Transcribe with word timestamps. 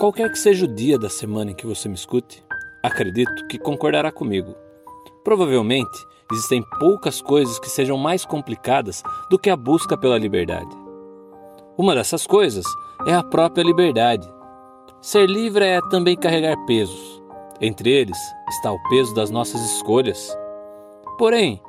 Qualquer 0.00 0.32
que 0.32 0.38
seja 0.38 0.64
o 0.64 0.74
dia 0.74 0.98
da 0.98 1.10
semana 1.10 1.50
em 1.50 1.54
que 1.54 1.66
você 1.66 1.86
me 1.86 1.94
escute, 1.94 2.42
acredito 2.82 3.46
que 3.48 3.58
concordará 3.58 4.10
comigo. 4.10 4.54
Provavelmente 5.22 6.06
existem 6.32 6.64
poucas 6.78 7.20
coisas 7.20 7.58
que 7.58 7.68
sejam 7.68 7.98
mais 7.98 8.24
complicadas 8.24 9.02
do 9.28 9.38
que 9.38 9.50
a 9.50 9.56
busca 9.56 9.98
pela 9.98 10.16
liberdade. 10.16 10.74
Uma 11.76 11.94
dessas 11.94 12.26
coisas 12.26 12.64
é 13.06 13.12
a 13.12 13.22
própria 13.22 13.62
liberdade. 13.62 14.26
Ser 15.02 15.28
livre 15.28 15.66
é 15.66 15.78
também 15.90 16.16
carregar 16.16 16.56
pesos. 16.64 17.22
Entre 17.60 17.90
eles 17.90 18.16
está 18.48 18.72
o 18.72 18.82
peso 18.88 19.14
das 19.14 19.30
nossas 19.30 19.60
escolhas. 19.70 20.34
Porém, 21.18 21.60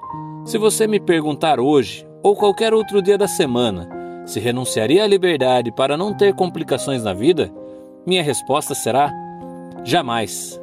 se 0.45 0.57
você 0.57 0.87
me 0.87 1.01
perguntar 1.01 1.59
hoje 1.59 2.07
ou 2.23 2.33
qualquer 2.37 2.73
outro 2.73 3.01
dia 3.01 3.17
da 3.17 3.27
semana 3.27 3.89
se 4.25 4.39
renunciaria 4.39 5.03
à 5.03 5.07
liberdade 5.07 5.69
para 5.69 5.97
não 5.97 6.15
ter 6.15 6.33
complicações 6.33 7.03
na 7.03 7.11
vida, 7.11 7.51
minha 8.05 8.23
resposta 8.23 8.73
será: 8.73 9.11
jamais. 9.83 10.59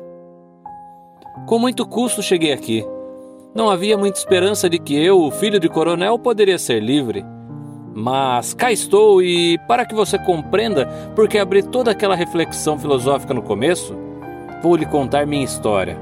Com 1.46 1.58
muito 1.58 1.86
custo 1.86 2.22
cheguei 2.22 2.52
aqui. 2.52 2.84
Não 3.54 3.70
havia 3.70 3.96
muita 3.96 4.18
esperança 4.18 4.68
de 4.68 4.78
que 4.78 4.94
eu, 4.94 5.20
o 5.20 5.30
filho 5.30 5.58
de 5.58 5.68
coronel, 5.68 6.18
poderia 6.18 6.58
ser 6.58 6.80
livre. 6.80 7.24
Mas 7.94 8.54
cá 8.54 8.70
estou 8.70 9.22
e, 9.22 9.58
para 9.66 9.84
que 9.84 9.94
você 9.94 10.18
compreenda 10.18 10.86
por 11.16 11.28
que 11.28 11.38
abri 11.38 11.62
toda 11.62 11.90
aquela 11.90 12.14
reflexão 12.14 12.78
filosófica 12.78 13.34
no 13.34 13.42
começo, 13.42 13.96
vou 14.62 14.76
lhe 14.76 14.86
contar 14.86 15.26
minha 15.26 15.44
história. 15.44 15.98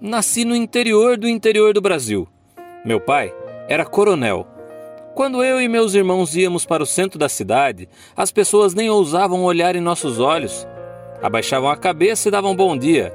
Nasci 0.00 0.44
no 0.44 0.56
interior 0.56 1.16
do 1.16 1.28
interior 1.28 1.72
do 1.72 1.80
Brasil. 1.80 2.26
Meu 2.84 2.98
pai 2.98 3.32
era 3.68 3.84
coronel 3.84 4.46
quando 5.14 5.44
eu 5.44 5.60
e 5.60 5.68
meus 5.68 5.94
irmãos 5.94 6.34
íamos 6.34 6.64
para 6.64 6.82
o 6.82 6.86
centro 6.86 7.18
da 7.18 7.28
cidade, 7.28 7.88
as 8.16 8.32
pessoas 8.32 8.74
nem 8.74 8.88
ousavam 8.88 9.44
olhar 9.44 9.76
em 9.76 9.80
nossos 9.80 10.18
olhos. 10.18 10.66
Abaixavam 11.22 11.70
a 11.70 11.76
cabeça 11.76 12.28
e 12.28 12.30
davam 12.30 12.56
bom 12.56 12.76
dia. 12.76 13.14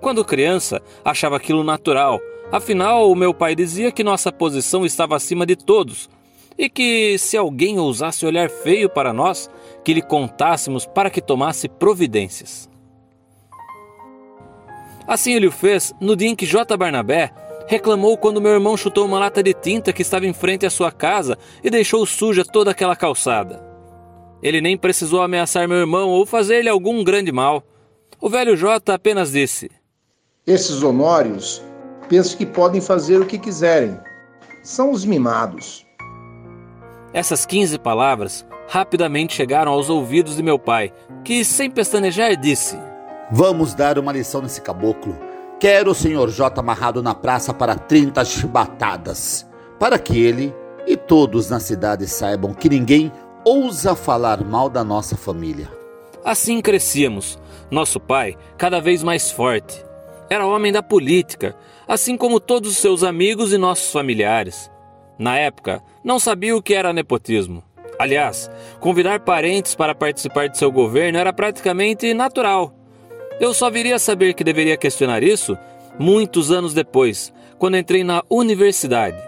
Quando 0.00 0.24
criança, 0.24 0.82
achava 1.04 1.36
aquilo 1.36 1.64
natural, 1.64 2.20
afinal, 2.50 3.10
o 3.10 3.14
meu 3.14 3.32
pai 3.32 3.54
dizia 3.54 3.90
que 3.90 4.04
nossa 4.04 4.30
posição 4.30 4.84
estava 4.84 5.16
acima 5.16 5.46
de 5.46 5.56
todos 5.56 6.10
e 6.58 6.68
que, 6.68 7.16
se 7.18 7.36
alguém 7.36 7.78
ousasse 7.78 8.26
olhar 8.26 8.50
feio 8.50 8.90
para 8.90 9.12
nós, 9.12 9.50
que 9.82 9.94
lhe 9.94 10.02
contássemos 10.02 10.84
para 10.84 11.08
que 11.08 11.20
tomasse 11.20 11.68
providências. 11.68 12.68
Assim 15.06 15.32
ele 15.32 15.46
o 15.46 15.52
fez 15.52 15.94
no 16.00 16.14
dia 16.14 16.28
em 16.28 16.36
que 16.36 16.46
J. 16.46 16.76
Barnabé 16.76 17.32
reclamou 17.66 18.16
quando 18.16 18.40
meu 18.40 18.52
irmão 18.52 18.76
chutou 18.76 19.06
uma 19.06 19.18
lata 19.18 19.42
de 19.42 19.54
tinta 19.54 19.92
que 19.92 20.02
estava 20.02 20.26
em 20.26 20.32
frente 20.32 20.66
à 20.66 20.70
sua 20.70 20.90
casa 20.90 21.36
e 21.62 21.70
deixou 21.70 22.04
suja 22.06 22.44
toda 22.44 22.70
aquela 22.70 22.96
calçada. 22.96 23.62
Ele 24.42 24.60
nem 24.60 24.76
precisou 24.76 25.22
ameaçar 25.22 25.68
meu 25.68 25.78
irmão 25.78 26.08
ou 26.08 26.26
fazer-lhe 26.26 26.68
algum 26.68 27.04
grande 27.04 27.30
mal. 27.30 27.62
O 28.20 28.28
velho 28.28 28.56
J 28.56 28.92
apenas 28.92 29.32
disse: 29.32 29.70
Esses 30.46 30.82
honórios 30.82 31.62
penso 32.08 32.36
que 32.36 32.44
podem 32.44 32.80
fazer 32.80 33.20
o 33.20 33.26
que 33.26 33.38
quiserem. 33.38 33.98
São 34.62 34.90
os 34.90 35.04
mimados. 35.04 35.86
Essas 37.12 37.46
15 37.46 37.78
palavras 37.78 38.44
rapidamente 38.68 39.34
chegaram 39.34 39.72
aos 39.72 39.90
ouvidos 39.90 40.36
de 40.36 40.42
meu 40.42 40.58
pai, 40.58 40.92
que, 41.24 41.44
sem 41.44 41.70
pestanejar, 41.70 42.34
disse: 42.36 42.76
Vamos 43.30 43.74
dar 43.74 43.98
uma 43.98 44.12
lição 44.12 44.42
nesse 44.42 44.60
caboclo. 44.60 45.31
Quero 45.62 45.92
o 45.92 45.94
senhor 45.94 46.28
J 46.28 46.58
amarrado 46.58 47.04
na 47.04 47.14
praça 47.14 47.54
para 47.54 47.76
30 47.76 48.24
chibatadas, 48.24 49.48
para 49.78 49.96
que 49.96 50.20
ele 50.20 50.52
e 50.88 50.96
todos 50.96 51.50
na 51.50 51.60
cidade 51.60 52.08
saibam 52.08 52.52
que 52.52 52.68
ninguém 52.68 53.12
ousa 53.44 53.94
falar 53.94 54.42
mal 54.42 54.68
da 54.68 54.82
nossa 54.82 55.16
família. 55.16 55.70
Assim 56.24 56.60
crescíamos, 56.60 57.38
nosso 57.70 58.00
pai 58.00 58.36
cada 58.58 58.80
vez 58.80 59.04
mais 59.04 59.30
forte. 59.30 59.86
Era 60.28 60.48
homem 60.48 60.72
da 60.72 60.82
política, 60.82 61.54
assim 61.86 62.16
como 62.16 62.40
todos 62.40 62.72
os 62.72 62.78
seus 62.78 63.04
amigos 63.04 63.52
e 63.52 63.56
nossos 63.56 63.92
familiares. 63.92 64.68
Na 65.16 65.38
época, 65.38 65.80
não 66.02 66.18
sabia 66.18 66.56
o 66.56 66.62
que 66.62 66.74
era 66.74 66.92
nepotismo. 66.92 67.62
Aliás, 68.00 68.50
convidar 68.80 69.20
parentes 69.20 69.76
para 69.76 69.94
participar 69.94 70.48
de 70.48 70.58
seu 70.58 70.72
governo 70.72 71.20
era 71.20 71.32
praticamente 71.32 72.12
natural. 72.12 72.81
Eu 73.42 73.52
só 73.52 73.68
viria 73.68 73.96
a 73.96 73.98
saber 73.98 74.34
que 74.34 74.44
deveria 74.44 74.76
questionar 74.76 75.20
isso 75.24 75.58
muitos 75.98 76.52
anos 76.52 76.72
depois, 76.72 77.34
quando 77.58 77.76
entrei 77.76 78.04
na 78.04 78.22
universidade. 78.30 79.20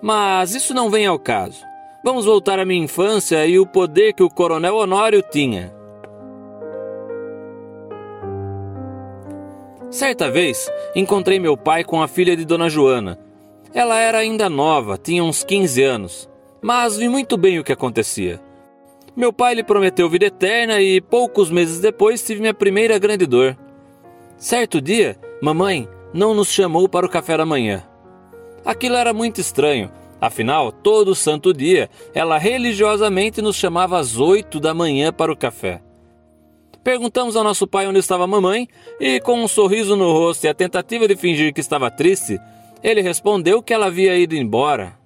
Mas 0.00 0.54
isso 0.54 0.72
não 0.72 0.88
vem 0.88 1.04
ao 1.04 1.18
caso. 1.18 1.62
Vamos 2.02 2.24
voltar 2.24 2.58
à 2.58 2.64
minha 2.64 2.82
infância 2.82 3.44
e 3.44 3.58
o 3.58 3.66
poder 3.66 4.14
que 4.14 4.22
o 4.22 4.30
Coronel 4.30 4.76
Honório 4.76 5.20
tinha. 5.20 5.70
Certa 9.90 10.30
vez, 10.30 10.66
encontrei 10.96 11.38
meu 11.38 11.54
pai 11.54 11.84
com 11.84 12.00
a 12.00 12.08
filha 12.08 12.34
de 12.34 12.46
Dona 12.46 12.70
Joana. 12.70 13.18
Ela 13.74 13.98
era 14.00 14.16
ainda 14.16 14.48
nova, 14.48 14.96
tinha 14.96 15.22
uns 15.22 15.44
15 15.44 15.82
anos, 15.82 16.30
mas 16.62 16.96
vi 16.96 17.06
muito 17.06 17.36
bem 17.36 17.58
o 17.58 17.64
que 17.64 17.74
acontecia. 17.74 18.40
Meu 19.18 19.32
pai 19.32 19.52
lhe 19.52 19.64
prometeu 19.64 20.08
vida 20.08 20.26
eterna 20.26 20.80
e 20.80 21.00
poucos 21.00 21.50
meses 21.50 21.80
depois 21.80 22.24
tive 22.24 22.40
minha 22.40 22.54
primeira 22.54 23.00
grande 23.00 23.26
dor. 23.26 23.58
Certo 24.36 24.80
dia, 24.80 25.18
mamãe 25.42 25.88
não 26.14 26.34
nos 26.34 26.52
chamou 26.52 26.88
para 26.88 27.04
o 27.04 27.08
café 27.08 27.36
da 27.36 27.44
manhã. 27.44 27.82
Aquilo 28.64 28.94
era 28.94 29.12
muito 29.12 29.40
estranho, 29.40 29.90
afinal, 30.20 30.70
todo 30.70 31.16
santo 31.16 31.52
dia 31.52 31.90
ela 32.14 32.38
religiosamente 32.38 33.42
nos 33.42 33.56
chamava 33.56 33.98
às 33.98 34.20
oito 34.20 34.60
da 34.60 34.72
manhã 34.72 35.12
para 35.12 35.32
o 35.32 35.36
café. 35.36 35.82
Perguntamos 36.84 37.34
ao 37.34 37.42
nosso 37.42 37.66
pai 37.66 37.88
onde 37.88 37.98
estava 37.98 38.22
a 38.22 38.28
mamãe 38.28 38.68
e, 39.00 39.18
com 39.18 39.42
um 39.42 39.48
sorriso 39.48 39.96
no 39.96 40.12
rosto 40.12 40.44
e 40.44 40.48
a 40.48 40.54
tentativa 40.54 41.08
de 41.08 41.16
fingir 41.16 41.52
que 41.52 41.60
estava 41.60 41.90
triste, 41.90 42.38
ele 42.84 43.02
respondeu 43.02 43.64
que 43.64 43.74
ela 43.74 43.86
havia 43.86 44.16
ido 44.16 44.36
embora. 44.36 44.96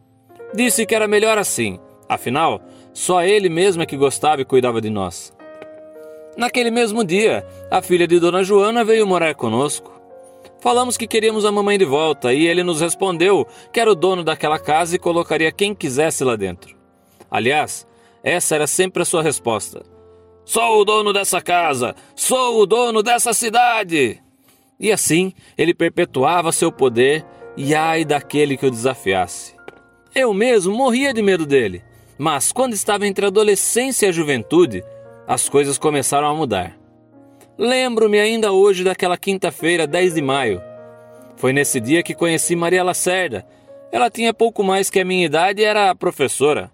Disse 0.53 0.84
que 0.84 0.94
era 0.94 1.09
melhor 1.09 1.39
assim, 1.39 1.81
afinal, 2.06 2.61
só 2.93 3.23
ele 3.23 3.49
mesmo 3.49 3.83
é 3.83 3.87
que 3.87 3.97
gostava 3.97 4.43
e 4.43 4.45
cuidava 4.45 4.81
de 4.81 4.91
nós. 4.91 5.33
Naquele 6.37 6.71
mesmo 6.71 7.05
dia, 7.05 7.47
a 7.71 7.83
filha 7.83 8.07
de 8.07 8.19
Dona 8.19 8.43
Joana 8.43 8.85
veio 8.85 9.07
morar 9.07 9.35
conosco. 9.35 9.93
Falamos 10.61 10.97
que 10.97 11.07
queríamos 11.07 11.45
a 11.45 11.53
mamãe 11.53 11.77
de 11.77 11.85
volta 11.85 12.33
e 12.33 12.47
ele 12.47 12.63
nos 12.63 12.81
respondeu 12.81 13.47
que 13.73 13.81
era 13.81 13.91
o 13.91 13.95
dono 13.95 14.23
daquela 14.23 14.59
casa 14.59 14.97
e 14.97 14.99
colocaria 14.99 15.53
quem 15.53 15.75
quisesse 15.75 16.23
lá 16.25 16.37
dentro. 16.37 16.77
Aliás, 17.31 17.87
essa 18.23 18.55
era 18.55 18.67
sempre 18.67 19.03
a 19.03 19.05
sua 19.05 19.23
resposta: 19.23 19.83
Sou 20.45 20.81
o 20.81 20.85
dono 20.85 21.13
dessa 21.13 21.41
casa! 21.41 21.95
Sou 22.15 22.61
o 22.61 22.67
dono 22.67 23.03
dessa 23.03 23.33
cidade! 23.33 24.23
E 24.79 24.91
assim 24.91 25.33
ele 25.57 25.75
perpetuava 25.75 26.53
seu 26.53 26.73
poder 26.73 27.25
e 27.57 27.75
ai 27.75 28.05
daquele 28.05 28.57
que 28.57 28.67
o 28.67 28.71
desafiasse. 28.71 29.55
Eu 30.15 30.33
mesmo 30.33 30.75
morria 30.75 31.13
de 31.13 31.23
medo 31.23 31.45
dele. 31.47 31.83
Mas 32.19 32.53
quando 32.53 32.75
estava 32.75 33.06
entre 33.06 33.25
a 33.25 33.28
adolescência 33.28 34.06
e 34.06 34.09
a 34.09 34.12
juventude, 34.12 34.84
as 35.27 35.49
coisas 35.49 35.78
começaram 35.78 36.28
a 36.28 36.34
mudar. 36.34 36.78
Lembro-me 37.59 38.19
ainda 38.19 38.53
hoje 38.53 38.84
daquela 38.84 39.17
quinta-feira, 39.17 39.87
10 39.87 40.15
de 40.15 40.23
maio. 40.23 40.62
Foi 41.37 41.53
nesse 41.53 41.81
dia 41.81 42.03
que 42.03 42.15
conheci 42.15 42.55
Maria 42.55 42.84
Lacerda. 42.84 43.47
Ela 43.91 44.11
tinha 44.11 44.33
pouco 44.33 44.62
mais 44.62 44.89
que 44.89 45.00
a 45.00 45.05
minha 45.05 45.27
idade 45.27 45.61
e 45.61 45.65
era 45.65 45.95
professora. 45.95 46.71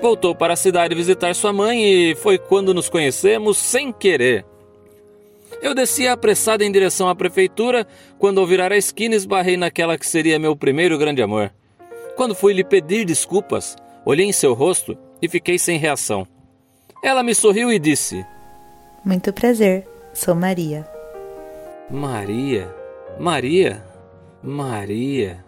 Voltou 0.00 0.34
para 0.34 0.52
a 0.54 0.56
cidade 0.56 0.94
visitar 0.94 1.34
sua 1.34 1.52
mãe 1.52 1.84
e 1.84 2.14
foi 2.14 2.38
quando 2.38 2.74
nos 2.74 2.88
conhecemos 2.88 3.56
sem 3.56 3.92
querer. 3.92 4.44
Eu 5.62 5.74
desci 5.74 6.06
apressada 6.06 6.64
em 6.64 6.72
direção 6.72 7.08
à 7.08 7.14
prefeitura 7.14 7.86
quando 8.18 8.40
ao 8.40 8.46
virar 8.46 8.72
a 8.72 8.76
esquina 8.76 9.14
esbarrei 9.14 9.56
naquela 9.56 9.96
que 9.96 10.06
seria 10.06 10.38
meu 10.38 10.56
primeiro 10.56 10.98
grande 10.98 11.22
amor. 11.22 11.52
Quando 12.16 12.34
fui 12.34 12.52
lhe 12.52 12.64
pedir 12.64 13.04
desculpas, 13.04 13.76
Olhei 14.04 14.26
em 14.26 14.32
seu 14.32 14.52
rosto 14.54 14.96
e 15.20 15.28
fiquei 15.28 15.58
sem 15.58 15.78
reação. 15.78 16.26
Ela 17.02 17.22
me 17.22 17.34
sorriu 17.34 17.72
e 17.72 17.78
disse: 17.78 18.24
Muito 19.04 19.32
prazer, 19.32 19.86
sou 20.12 20.34
Maria. 20.34 20.86
Maria, 21.90 22.74
Maria, 23.18 23.84
Maria. 24.42 25.44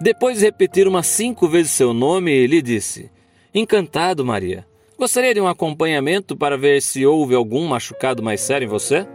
Depois 0.00 0.38
de 0.38 0.44
repetir 0.44 0.86
umas 0.86 1.06
cinco 1.06 1.48
vezes 1.48 1.72
seu 1.72 1.94
nome, 1.94 2.46
lhe 2.46 2.60
disse: 2.60 3.10
Encantado, 3.54 4.24
Maria. 4.24 4.66
Gostaria 4.98 5.34
de 5.34 5.40
um 5.40 5.48
acompanhamento 5.48 6.36
para 6.36 6.56
ver 6.56 6.80
se 6.80 7.04
houve 7.04 7.34
algum 7.34 7.66
machucado 7.66 8.22
mais 8.22 8.40
sério 8.40 8.66
em 8.66 8.68
você? 8.68 9.06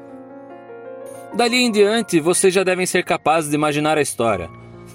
Dali 1.33 1.57
em 1.57 1.71
diante, 1.71 2.19
vocês 2.19 2.53
já 2.53 2.63
devem 2.63 2.85
ser 2.85 3.03
capazes 3.05 3.49
de 3.49 3.55
imaginar 3.55 3.97
a 3.97 4.01
história. 4.01 4.49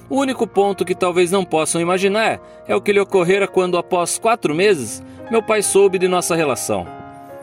O 0.08 0.18
único 0.18 0.46
ponto 0.46 0.84
que 0.84 0.94
talvez 0.94 1.30
não 1.30 1.44
possam 1.44 1.80
imaginar 1.80 2.40
é 2.68 2.76
o 2.76 2.80
que 2.80 2.92
lhe 2.92 3.00
ocorrera 3.00 3.48
quando, 3.48 3.78
após 3.78 4.18
quatro 4.18 4.54
meses, 4.54 5.02
meu 5.30 5.42
pai 5.42 5.62
soube 5.62 5.98
de 5.98 6.06
nossa 6.06 6.34
relação. 6.36 6.86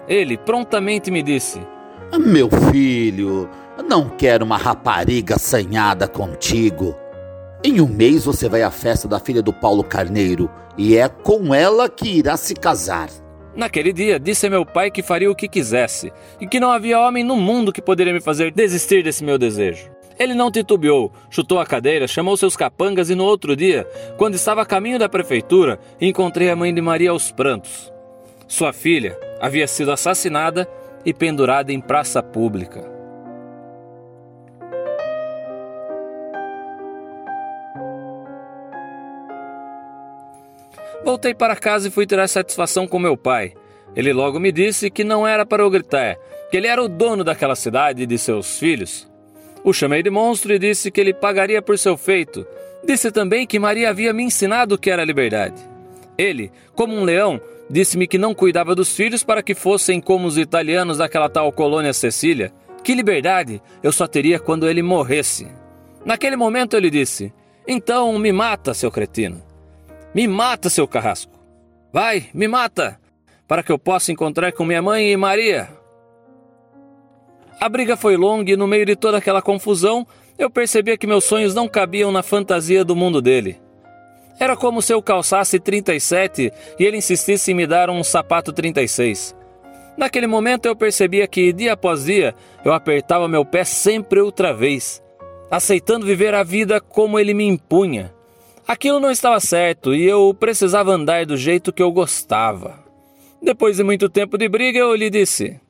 Ele 0.08 0.38
prontamente 0.38 1.10
me 1.10 1.24
disse: 1.24 1.60
Meu 2.20 2.50
filho, 2.72 3.50
não 3.88 4.10
quero 4.10 4.46
uma 4.46 4.58
rapariga 4.58 5.36
assanhada 5.36 6.08
contigo. 6.08 6.96
Em 7.64 7.82
um 7.82 7.88
mês 7.88 8.26
você 8.26 8.48
vai 8.48 8.64
à 8.64 8.72
festa 8.72 9.08
da 9.08 9.20
filha 9.20 9.42
do 9.42 9.54
Paulo 9.54 9.84
Carneiro 9.84 10.50
e 10.78 10.98
é 10.98 11.08
com 11.08 11.54
ela 11.54 11.90
que 11.90 12.10
irá 12.10 12.38
se 12.38 12.54
casar. 12.54 13.10
Naquele 13.56 13.92
dia, 13.92 14.20
disse 14.20 14.48
a 14.48 14.50
meu 14.50 14.66
pai 14.66 14.90
que 14.90 15.04
faria 15.04 15.30
o 15.30 15.36
que 15.36 15.48
quisesse 15.48 16.12
e 16.40 16.48
que 16.48 16.60
não 16.60 16.72
havia 16.72 17.00
homem 17.00 17.24
no 17.24 17.36
mundo 17.36 17.74
que 17.74 17.82
poderia 17.82 18.14
me 18.14 18.22
fazer 18.22 18.52
desistir 18.52 19.04
desse 19.04 19.24
meu 19.24 19.38
desejo. 19.38 19.92
Ele 20.22 20.36
não 20.36 20.52
titubeou, 20.52 21.12
chutou 21.32 21.60
a 21.60 21.66
cadeira, 21.66 22.08
chamou 22.08 22.38
seus 22.38 22.56
capangas 22.56 23.10
e 23.10 23.16
no 23.16 23.26
outro 23.26 23.56
dia, 23.56 23.88
quando 24.18 24.36
estava 24.36 24.62
a 24.62 24.66
caminho 24.68 25.00
da 25.00 25.10
prefeitura, 25.10 25.80
encontrei 26.00 26.52
a 26.52 26.56
mãe 26.56 26.72
de 26.72 26.80
Maria 26.80 27.10
aos 27.10 27.32
prantos. 27.32 27.92
Sua 28.48 28.72
filha 28.72 29.18
havia 29.42 29.66
sido 29.66 29.92
assassinada 29.92 30.70
e 31.04 31.12
pendurada 31.12 31.74
em 31.74 31.82
praça 31.82 32.22
pública. 32.22 32.88
Voltei 41.04 41.34
para 41.34 41.56
casa 41.56 41.88
e 41.88 41.92
fui 41.92 42.06
tirar 42.06 42.28
satisfação 42.28 42.86
com 42.86 43.00
meu 43.00 43.18
pai. 43.18 43.56
Ele 43.96 44.14
logo 44.14 44.40
me 44.40 44.52
disse 44.52 44.92
que 44.92 45.04
não 45.04 45.28
era 45.28 45.48
para 45.48 45.64
eu 45.64 45.70
gritar, 45.72 46.16
que 46.52 46.58
ele 46.58 46.68
era 46.68 46.84
o 46.84 46.88
dono 46.88 47.24
daquela 47.24 47.56
cidade 47.56 48.04
e 48.04 48.06
de 48.06 48.20
seus 48.20 48.60
filhos. 48.60 49.11
O 49.64 49.72
chamei 49.72 50.02
de 50.02 50.10
monstro 50.10 50.54
e 50.54 50.60
disse 50.60 50.90
que 50.90 51.00
ele 51.00 51.14
pagaria 51.14 51.62
por 51.62 51.78
seu 51.78 51.96
feito. 51.96 52.46
Disse 52.84 53.12
também 53.12 53.46
que 53.46 53.60
Maria 53.60 53.90
havia 53.90 54.12
me 54.12 54.24
ensinado 54.24 54.76
o 54.76 54.78
que 54.78 54.90
era 54.90 55.06
liberdade. 55.06 55.62
Ele, 56.18 56.52
como 56.76 56.96
um 56.96 57.04
leão, 57.04 57.40
disse-me 57.70 58.08
que 58.08 58.18
não 58.18 58.34
cuidava 58.34 58.74
dos 58.74 58.96
filhos 58.96 59.24
para 59.24 59.44
que 59.44 59.54
fossem 59.54 60.02
como 60.02 60.28
os 60.28 60.38
italianos 60.38 60.98
daquela 60.98 61.30
tal 61.30 61.52
colônia 61.52 61.94
Cecília. 61.94 62.52
Que 62.84 62.96
liberdade 62.96 63.62
eu 63.84 63.92
só 63.92 64.08
teria 64.08 64.40
quando 64.40 64.68
ele 64.68 64.82
morresse. 64.82 65.48
Naquele 66.04 66.36
momento 66.36 66.76
ele 66.76 66.90
disse: 66.90 67.32
Então 67.68 68.18
me 68.18 68.32
mata, 68.32 68.74
seu 68.74 68.92
cretino. 68.92 69.42
Me 70.14 70.28
mata, 70.28 70.70
seu 70.70 70.88
carrasco. 70.88 71.40
Vai, 71.94 72.26
me 72.34 72.48
mata, 72.48 73.00
para 73.48 73.62
que 73.62 73.72
eu 73.72 73.78
possa 73.78 74.12
encontrar 74.12 74.52
com 74.54 74.66
minha 74.66 74.82
mãe 74.82 75.12
e 75.12 75.18
Maria. 75.18 75.70
A 77.62 77.70
briga 77.70 77.96
foi 77.96 78.18
longa 78.18 78.52
e 78.52 78.58
no 78.58 78.66
meio 78.66 78.88
de 78.88 78.96
toda 78.96 79.20
aquela 79.20 79.40
confusão, 79.40 80.08
eu 80.36 80.50
percebia 80.50 80.98
que 80.98 81.06
meus 81.06 81.26
sonhos 81.26 81.54
não 81.54 81.68
cabiam 81.68 82.12
na 82.12 82.24
fantasia 82.24 82.84
do 82.84 82.96
mundo 82.96 83.22
dele. 83.22 83.62
Era 84.40 84.58
como 84.58 84.82
se 84.82 84.92
eu 84.92 85.00
calçasse 85.00 85.60
37 85.60 86.52
e 86.80 86.84
ele 86.84 86.98
insistisse 86.98 87.52
em 87.52 87.54
me 87.54 87.68
dar 87.68 87.92
um 87.92 88.04
sapato 88.04 88.52
36. 88.52 89.36
Naquele 89.96 90.26
momento 90.26 90.66
eu 90.66 90.76
percebia 90.76 91.28
que, 91.28 91.54
dia 91.54 91.74
após 91.74 92.06
dia, 92.06 92.34
eu 92.66 92.74
apertava 92.74 93.28
meu 93.28 93.46
pé 93.46 93.64
sempre 93.64 94.20
outra 94.20 94.52
vez, 94.52 95.00
aceitando 95.52 96.04
viver 96.04 96.34
a 96.34 96.42
vida 96.42 96.82
como 96.82 97.20
ele 97.20 97.36
me 97.36 97.46
impunha. 97.46 98.12
Aquilo 98.68 99.00
não 99.00 99.12
estava 99.12 99.40
certo 99.40 99.94
e 99.94 100.04
eu 100.04 100.34
precisava 100.34 100.94
andar 100.94 101.28
do 101.28 101.38
jeito 101.38 101.72
que 101.72 101.84
eu 101.84 101.92
gostava. 101.92 102.80
Depois 103.40 103.78
de 103.78 103.84
muito 103.84 104.10
tempo 104.10 104.36
de 104.36 104.50
briga, 104.50 104.80
eu 104.80 104.96
lhe 104.96 105.12
disse: 105.12 105.62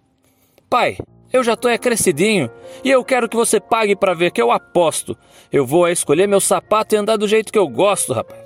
Pai, 0.69 0.97
eu 1.31 1.43
já 1.43 1.55
tô 1.55 1.69
é 1.69 1.77
crescidinho 1.77 2.49
e 2.83 2.89
eu 2.89 3.03
quero 3.03 3.29
que 3.29 3.35
você 3.35 3.59
pague 3.59 3.95
para 3.95 4.13
ver 4.13 4.31
que 4.31 4.41
eu 4.41 4.51
aposto. 4.51 5.17
Eu 5.51 5.65
vou 5.65 5.85
a 5.85 5.91
escolher 5.91 6.27
meu 6.27 6.39
sapato 6.39 6.95
e 6.95 6.97
andar 6.97 7.17
do 7.17 7.27
jeito 7.27 7.51
que 7.51 7.59
eu 7.59 7.67
gosto, 7.67 8.13
rapaz. 8.13 8.39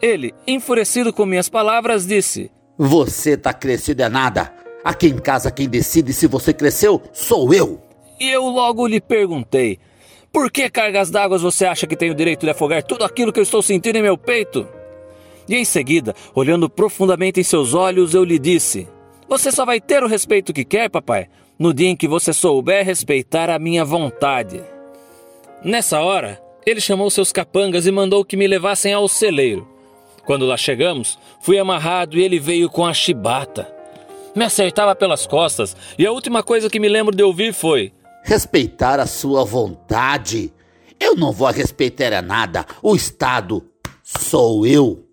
Ele, 0.00 0.34
enfurecido 0.46 1.12
com 1.12 1.24
minhas 1.24 1.48
palavras, 1.48 2.06
disse: 2.06 2.50
Você 2.76 3.36
tá 3.36 3.52
crescido 3.52 4.02
é 4.02 4.08
nada. 4.08 4.52
Aqui 4.84 5.06
em 5.06 5.18
casa 5.18 5.50
quem 5.50 5.68
decide 5.68 6.12
se 6.12 6.26
você 6.26 6.52
cresceu 6.52 7.00
sou 7.12 7.54
eu. 7.54 7.80
E 8.18 8.28
eu 8.28 8.44
logo 8.44 8.86
lhe 8.86 9.00
perguntei: 9.00 9.78
por 10.32 10.50
que 10.50 10.70
cargas 10.70 11.10
d'água 11.10 11.36
você 11.36 11.66
acha 11.66 11.86
que 11.86 11.94
tenho 11.94 12.12
o 12.12 12.16
direito 12.16 12.46
de 12.46 12.50
afogar 12.50 12.82
tudo 12.82 13.04
aquilo 13.04 13.32
que 13.32 13.38
eu 13.38 13.42
estou 13.42 13.60
sentindo 13.60 13.96
em 13.96 14.02
meu 14.02 14.16
peito? 14.16 14.66
E 15.46 15.54
em 15.54 15.64
seguida, 15.64 16.14
olhando 16.34 16.70
profundamente 16.70 17.38
em 17.38 17.42
seus 17.44 17.74
olhos, 17.74 18.14
eu 18.14 18.24
lhe 18.24 18.38
disse: 18.38 18.88
Você 19.28 19.52
só 19.52 19.66
vai 19.66 19.78
ter 19.78 20.02
o 20.02 20.08
respeito 20.08 20.52
que 20.52 20.64
quer, 20.64 20.88
papai, 20.88 21.28
no 21.62 21.72
dia 21.72 21.90
em 21.90 21.96
que 21.96 22.08
você 22.08 22.32
souber 22.32 22.84
respeitar 22.84 23.48
a 23.48 23.56
minha 23.56 23.84
vontade. 23.84 24.60
Nessa 25.64 26.00
hora, 26.00 26.42
ele 26.66 26.80
chamou 26.80 27.08
seus 27.08 27.30
capangas 27.30 27.86
e 27.86 27.92
mandou 27.92 28.24
que 28.24 28.36
me 28.36 28.48
levassem 28.48 28.92
ao 28.92 29.06
celeiro. 29.06 29.68
Quando 30.26 30.44
lá 30.44 30.56
chegamos, 30.56 31.16
fui 31.40 31.60
amarrado 31.60 32.18
e 32.18 32.22
ele 32.24 32.40
veio 32.40 32.68
com 32.68 32.84
a 32.84 32.92
chibata. 32.92 33.72
Me 34.34 34.44
acertava 34.44 34.96
pelas 34.96 35.24
costas 35.24 35.76
e 35.96 36.04
a 36.04 36.10
última 36.10 36.42
coisa 36.42 36.68
que 36.68 36.80
me 36.80 36.88
lembro 36.88 37.14
de 37.14 37.22
ouvir 37.22 37.52
foi: 37.52 37.92
respeitar 38.24 38.98
a 38.98 39.06
sua 39.06 39.44
vontade. 39.44 40.52
Eu 40.98 41.14
não 41.14 41.30
vou 41.30 41.48
respeitar 41.48 42.12
a 42.12 42.20
nada. 42.20 42.66
O 42.82 42.96
Estado 42.96 43.64
sou 44.02 44.66
eu. 44.66 45.11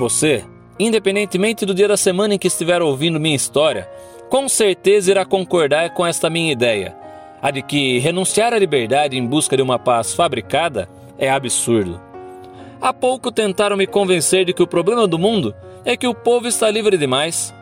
Você, 0.00 0.42
independentemente 0.78 1.66
do 1.66 1.74
dia 1.74 1.86
da 1.86 1.94
semana 1.94 2.32
em 2.32 2.38
que 2.38 2.46
estiver 2.46 2.80
ouvindo 2.80 3.20
minha 3.20 3.36
história, 3.36 3.86
com 4.30 4.48
certeza 4.48 5.10
irá 5.10 5.26
concordar 5.26 5.92
com 5.92 6.06
esta 6.06 6.30
minha 6.30 6.50
ideia, 6.50 6.96
a 7.42 7.50
de 7.50 7.60
que 7.60 7.98
renunciar 7.98 8.54
à 8.54 8.58
liberdade 8.58 9.18
em 9.18 9.26
busca 9.26 9.58
de 9.58 9.62
uma 9.62 9.78
paz 9.78 10.14
fabricada 10.14 10.88
é 11.18 11.30
absurdo. 11.30 12.00
Há 12.80 12.94
pouco 12.94 13.30
tentaram 13.30 13.76
me 13.76 13.86
convencer 13.86 14.46
de 14.46 14.54
que 14.54 14.62
o 14.62 14.66
problema 14.66 15.06
do 15.06 15.18
mundo 15.18 15.54
é 15.84 15.94
que 15.98 16.06
o 16.06 16.14
povo 16.14 16.48
está 16.48 16.70
livre 16.70 16.96
demais. 16.96 17.54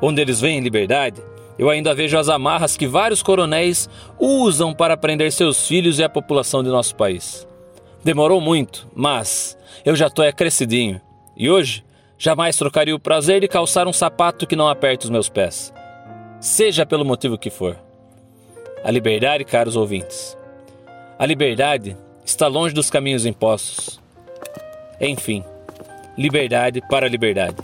Onde 0.00 0.22
eles 0.22 0.40
veem 0.40 0.60
liberdade, 0.60 1.22
eu 1.58 1.68
ainda 1.68 1.94
vejo 1.94 2.16
as 2.16 2.30
amarras 2.30 2.78
que 2.78 2.86
vários 2.86 3.22
coronéis 3.22 3.90
usam 4.18 4.72
para 4.72 4.96
prender 4.96 5.30
seus 5.30 5.68
filhos 5.68 5.98
e 5.98 6.02
a 6.02 6.08
população 6.08 6.62
de 6.62 6.70
nosso 6.70 6.96
país. 6.96 7.46
Demorou 8.02 8.40
muito, 8.40 8.88
mas 8.94 9.54
eu 9.84 9.94
já 9.94 10.06
estou 10.06 10.24
crescidinho. 10.32 10.98
E 11.36 11.50
hoje, 11.50 11.84
jamais 12.18 12.56
trocaria 12.56 12.94
o 12.94 13.00
prazer 13.00 13.40
de 13.40 13.48
calçar 13.48 13.86
um 13.88 13.92
sapato 13.92 14.46
que 14.46 14.56
não 14.56 14.68
aperte 14.68 15.04
os 15.04 15.10
meus 15.10 15.28
pés. 15.28 15.72
Seja 16.40 16.84
pelo 16.84 17.04
motivo 17.04 17.38
que 17.38 17.50
for. 17.50 17.76
A 18.84 18.90
liberdade, 18.90 19.44
caros 19.44 19.76
ouvintes. 19.76 20.36
A 21.18 21.24
liberdade 21.24 21.96
está 22.24 22.48
longe 22.48 22.74
dos 22.74 22.90
caminhos 22.90 23.24
impostos. 23.24 24.00
Enfim, 25.00 25.44
liberdade 26.16 26.80
para 26.88 27.06
a 27.06 27.08
liberdade. 27.08 27.56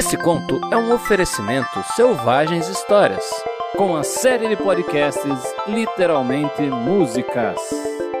Esse 0.00 0.16
conto 0.16 0.58
é 0.72 0.78
um 0.78 0.94
oferecimento 0.94 1.82
Selvagens 1.94 2.66
Histórias 2.68 3.22
com 3.76 3.94
a 3.94 4.02
série 4.02 4.48
de 4.48 4.56
podcasts 4.56 5.54
Literalmente 5.68 6.62
Músicas. 6.62 7.60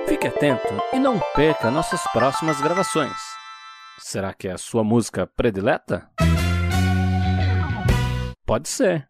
Fique 0.06 0.26
atento 0.26 0.74
e 0.92 0.98
não 0.98 1.18
perca 1.34 1.70
nossas 1.70 2.02
próximas 2.12 2.60
gravações. 2.60 3.16
Será 3.98 4.34
que 4.34 4.46
é 4.46 4.52
a 4.52 4.58
sua 4.58 4.84
música 4.84 5.26
predileta? 5.26 6.06
Pode 8.44 8.68
ser. 8.68 9.09